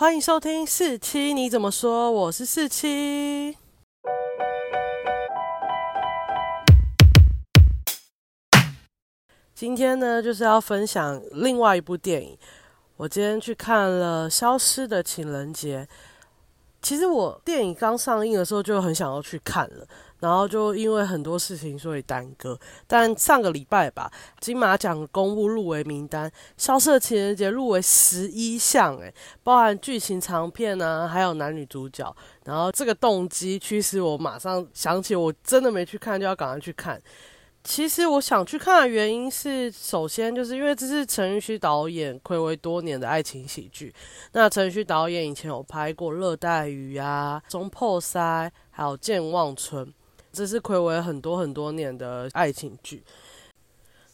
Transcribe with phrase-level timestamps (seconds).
[0.00, 2.08] 欢迎收听四七，你怎么说？
[2.08, 3.58] 我是四七。
[9.52, 12.38] 今天呢，就是要分享另外一部电影。
[12.96, 15.88] 我今天去看了《消失的情人节》。
[16.88, 19.86] 其实我电影刚上映的时候就很想要去看了，
[20.20, 22.58] 然后就因为很多事情所以耽搁。
[22.86, 24.10] 但上个礼拜吧，
[24.40, 29.12] 金马奖公布入围名单，《消失的情人节》入围十一项，诶，
[29.44, 32.16] 包含剧情长片啊，还有男女主角。
[32.46, 36.98] 然后这个动机驱使我马上想起，我真的没去看，就要赶快去看。
[37.68, 43.94] 其实我想去看的原因是，首先就是因为这是陈玉虚导演暌违多年的爱情喜剧。
[44.32, 48.18] 那陈玉虚导演以前有拍过《热带鱼》啊，《中破塞》，
[48.70, 49.86] 还有《健忘村》，
[50.32, 53.04] 这是暌违很多很多年的爱情剧。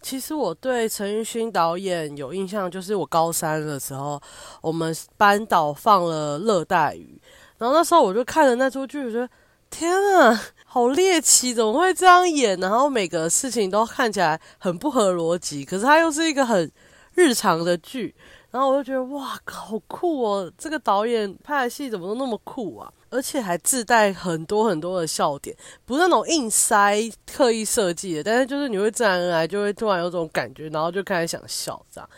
[0.00, 4.18] 其实我对陈玉勋导演有印象，就是我高三的时候，
[4.62, 7.20] 我们班导放了《热带鱼》，
[7.58, 9.28] 然后那时候我就看了那出剧，我觉得
[9.72, 10.38] 天啊！
[10.66, 12.58] 好猎奇，怎么会这样演？
[12.60, 16.70] 然后每个事情都看起来很不合逻辑，可是它又是一个很
[17.14, 18.14] 日常的剧。
[18.50, 20.52] 然后我就觉得哇，好酷哦！
[20.58, 22.92] 这个导演拍的戏怎么都那么酷啊？
[23.08, 32.08] 而且还自带很多很多的笑点，不是那种硬塞、刻意设计的，但是就是你会自然而然就会突然有种感觉，然后就开始想笑这样。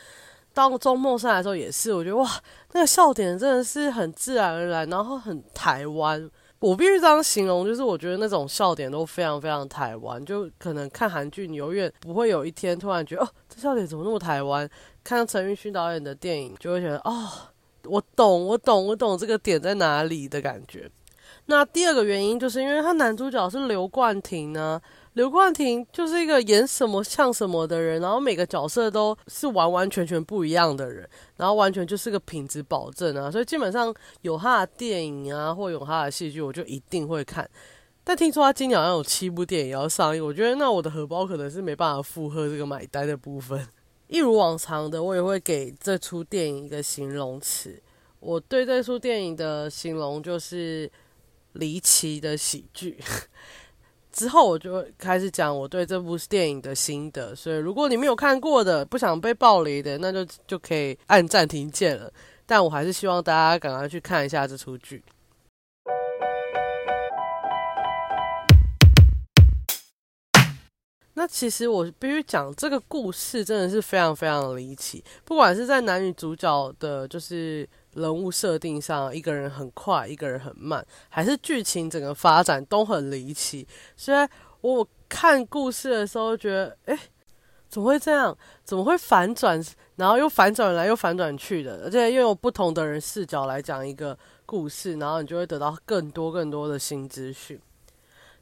[0.52, 2.28] 到周末上来的时候也是，我觉得哇，
[2.72, 6.28] 那个笑点真的是很自然而然，然后很台湾。
[6.60, 14.68] 我必须这样形容，就是我觉得那种笑点都非常非常台湾，就可能看韩剧，你永远不会有一天突然觉得哦，这笑点怎么那么台湾？
[15.02, 17.28] 看陈奕迅导演的电影，就会觉得哦，
[17.84, 20.90] 我懂，我懂，我懂这个点在哪里的感觉。
[21.46, 24.80] 那第二个原因就是因为他男主角是刘冠廷呢。
[25.14, 37.48] 刘冠廷就是一个演什么像什么的人，然后每个角色都是完完全全不一样的人，然后完全就是个品质保证啊，所以基本上有他的电影啊，或有他的戏剧，我就一定会看。
[38.02, 43.66] 但听说他今年好像有七部电影要上映，我觉得那我的荷包可能是没办法负荷这个买单的部分。
[44.08, 47.80] 一如往常的，我也会给这出电影一个形容词，
[48.18, 50.90] 我对这出电影的形容就是
[51.52, 52.98] 离奇的喜剧。
[54.14, 62.08] 之后我就开始讲我对这部电影的心得，所以如果你没有看过的，不想被暴雷的，那就就可以按暂停键了。
[62.46, 65.02] 但我还是希望大家赶快去看一下这出剧。
[71.14, 77.68] 那其实我必须讲，这个故事真的是非常非常离奇，不管是在男女主角的，就是。
[77.94, 83.64] 人物设定上，一个人很快，一个人很慢，还是剧情整个发展都很离奇。
[83.96, 84.28] 虽然
[84.62, 86.98] 我看故事的时候觉得，哎，
[87.68, 88.36] 怎么会这样？
[88.64, 89.64] 怎么会反转？
[89.94, 97.60] 然后又反转来又反转去的，而且又有不同的人视角来讲一个故事，然后你就会得到更多更多的新资讯。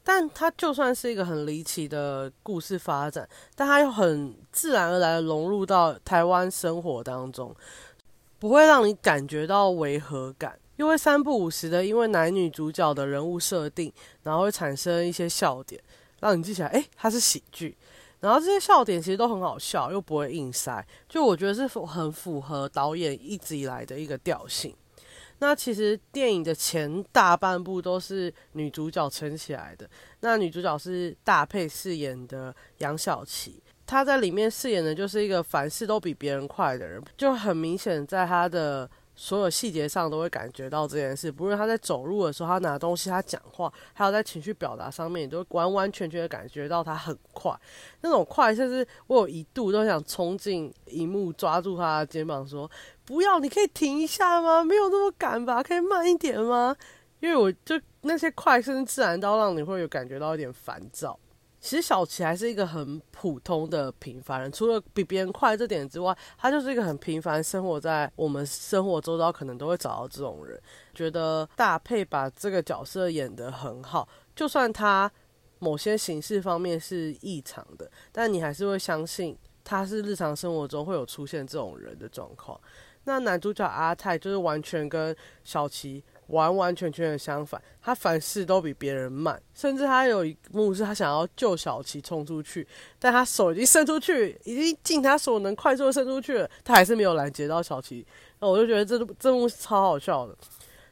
[0.03, 7.55] 但它就算是一个很离奇的故事发展，但它又很自然而然的融入到台湾生活当中。
[8.37, 13.89] 不会让你感觉到违和感，又会三不五时的，因为男女主角的人物设定，
[14.23, 15.81] 然后会产生一些笑点，
[16.19, 17.77] 让你记起来，诶，它是喜剧。
[18.19, 24.75] 然后这些笑点其实都很好笑，又不会硬塞，就我觉得是很符合导演一直以来的一个调性。
[25.43, 29.85] 那其实电影的前大半部都是女主角撑起来的，
[30.21, 33.61] 那女主角是大配饰演的杨小琪。
[33.85, 41.29] 她在里面饰演的就是一个凡事都比别人快的人，就很明显，在他的所有细节上都会感觉到这件事。
[41.29, 47.53] 不论他在走路的时候，他拿东西，他讲话，还有在情绪表达上面，你都完完全全的感觉到他很快。
[47.99, 52.69] 那种快，甚至我有一度都想冲进荧幕，抓住他的肩膀说
[53.05, 54.63] ：“不要，你可以停一下吗？
[54.63, 55.61] 没有那么赶吧？
[55.61, 56.75] 可以慢一点吗？”
[57.19, 61.17] 因为我就那些快，甚至自然到让你会有感觉到一点烦躁。
[61.61, 70.61] 其实小齐还是一个很普通的平凡人，除了比别人快这点之外，他就是一个很平凡，生活在我们生活周遭，可能都会找到这种人。
[70.93, 74.05] 觉得大佩把这个角色演得很好，
[74.35, 75.09] 就算他
[75.59, 82.59] 某些形式方面是异常的，但你还是会相信他是日常生活中会有出现这种人的状况。
[83.05, 86.03] 那男主角阿泰就是完全跟小齐。
[86.27, 92.65] 完完全全的相反，他凡事都比别人慢，甚至他有一幕是他想要救小琪冲出去，
[92.97, 98.07] 但他手已经伸出去，已经尽他所能快速的伸出去了，他还是没有拦截到小琪。
[98.39, 100.35] 那我就觉得这这幕是超好笑的。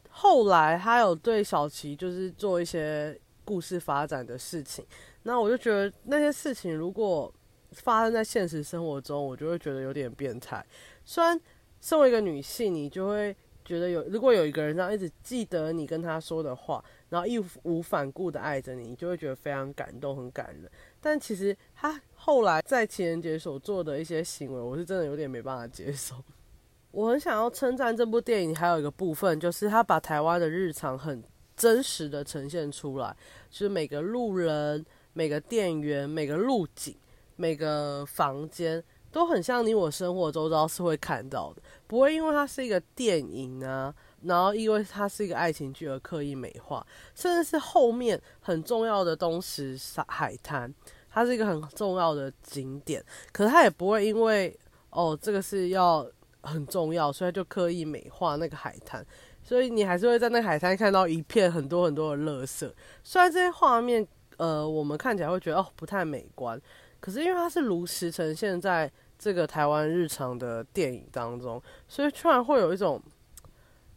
[0.10, 4.86] 后来他有对小琪就是做一些故事发展的事情，
[5.24, 7.34] 那我就觉得那些事情如果
[7.72, 10.64] 发生在现实生活中，我就会觉得有点变态。
[11.06, 11.40] 虽然
[11.82, 13.36] 身为一个女性，你就会。
[13.64, 20.70] 觉得有，如果有一个人这样一直记得你跟他说的话，然后义无反顾的爱着你，你就会觉得非常感动，很感人。
[21.00, 26.16] 但其实他后来在情人节所做的一些行为，我是真的有点没办法接受。
[26.92, 31.24] 我很想要称赞这部电影，还有一个部分就是他把台湾的日常很
[31.56, 33.16] 真实的呈现出来，
[33.52, 36.96] 就是每个路人、每个店员、每个路景、
[37.36, 38.84] 每个房间。
[39.12, 43.94] 都很像你我生活周遭是会看到的，不会因为它是一个电影啊，
[44.24, 49.78] 然后因为它是一个爱情剧而刻意美化，甚至是后面很重要的东石
[50.08, 50.74] 海滩，
[51.10, 53.04] 它是一个很重要的景点，
[53.34, 54.58] 可是它也不会因为
[54.92, 56.08] 哦这个是要
[56.42, 59.06] 很重要，所以就刻意美化那个海滩，
[59.44, 62.72] 所以你还是会在那个海滩看到一片很多很多的垃圾，
[63.04, 66.60] 虽然这些画面呃我们看起来会觉得哦不太美观。
[67.02, 68.90] 可是因为它是如实呈现在
[69.20, 73.02] 这个台湾日常的电影当中，所以突然会有一种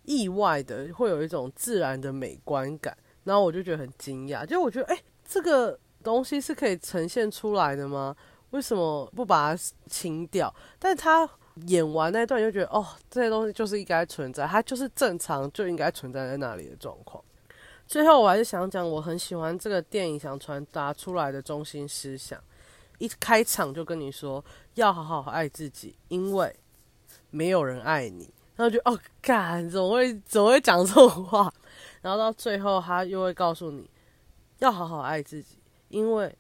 [0.02, 2.96] 意外的，会有一种自然的美观感。
[3.24, 8.14] 然后我就觉得很惊讶，就我觉得，哎，这个东西是可以呈现出来的吗？
[8.50, 10.54] 为什么不把它清掉？
[10.78, 11.26] 但他
[11.66, 17.24] 演完那段，就觉得，哦，这些东西就是应该存在，它就是正常就应该存在在那里的状况。
[17.86, 22.38] 最后，我还是想讲，我很喜欢这个电影想传达出来的中心思想。
[22.98, 24.44] 一开场就跟你说
[24.74, 26.54] 要好好爱自己，因为
[27.30, 28.32] 没有人爱你。
[28.56, 31.52] 然后就哦，干，怎么会怎么会讲这种话？
[32.00, 33.90] 然后到最后他又会告诉你
[34.58, 35.58] 要好好爱自己，
[35.88, 36.32] 因为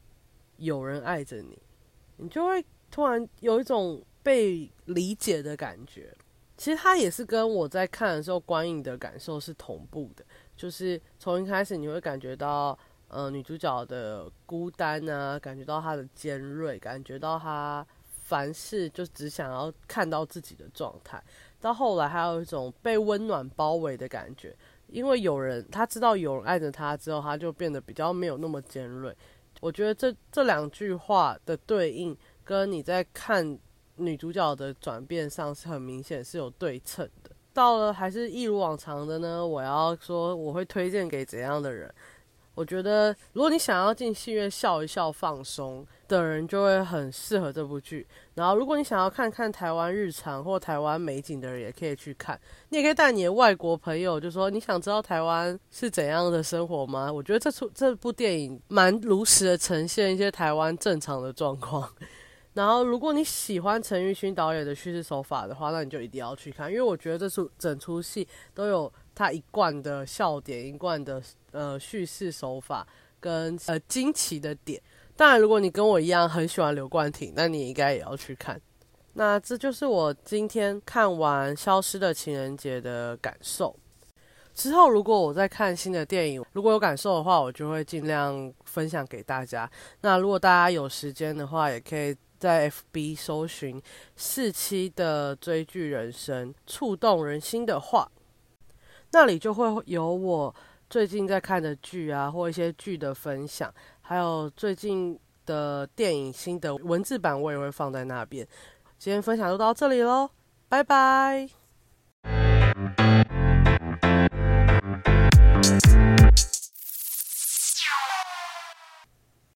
[0.58, 1.58] 有人爱着你，
[2.18, 6.14] 你就会突然有一种被理解的感觉。
[6.56, 10.24] 其实他也是跟我在看的时候观影的感受是同步的，
[10.56, 12.78] 就是从一开始你会感觉到。
[13.08, 21.22] 呃，女主角的孤单啊，感觉到她的尖锐，感觉到她凡事就只想要看到自己的状态。
[21.60, 24.54] 到后来，还有一种被温暖包围的感觉，
[24.88, 29.16] 因为有人，他知道有人爱着他之后，他就变得比较没有那么尖锐。
[29.60, 33.58] 我觉得这这两句话的对应，跟你在看
[33.96, 37.30] 女主角的转变上是很明显是有对称的。
[37.54, 39.46] 到了还是一如往常的呢？
[39.46, 41.90] 我要说，我会推荐给怎样的人？
[42.54, 48.06] 我觉得，如果你想要进戏院笑一笑、放松的人，就会很适合这部剧。
[48.34, 52.40] 然后，如果你想要看看台湾日常或台湾美景的人，也可以去看。
[52.68, 57.12] 你也可以带你的外国朋友，就说你想知道台湾是怎样的生活吗？
[57.12, 61.90] 我觉得这出这部电影蛮如实的呈现一些台湾正常的状况。
[62.52, 68.92] 然后，如果你喜欢陈玉勋导演的叙事手法的话，那你就一定要去看，因为我觉得这出整出戏都有。
[69.14, 71.22] 他一贯的笑点，一贯的
[71.52, 72.86] 呃叙事手法
[73.20, 74.80] 跟呃惊奇的点。
[75.16, 78.60] 当然，如果你跟我一样很喜欢刘冠廷，那你应该也要去看。
[79.12, 83.76] 那这就是我今天看完《消失的情人节》的感受。
[84.52, 89.70] 之后，如果我在看新的电影，如果有感受的话，我就会尽量分享给大家。
[90.00, 93.80] 那如果大家有时间的话，也可以在 FB 搜寻
[94.16, 98.10] 四期的追剧人生，触动人心的话。
[99.14, 100.52] 那里就会有我
[100.90, 103.72] 最近在看的剧啊，或一些剧的分享，
[104.02, 105.16] 还有最近
[105.46, 106.32] 的电影。
[106.32, 108.44] 新的文字版我也会放在那边。
[108.98, 110.30] 今天分享就到这里喽，
[110.68, 111.48] 拜拜。